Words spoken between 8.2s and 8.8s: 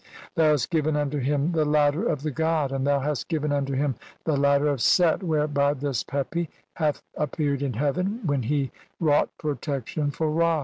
when he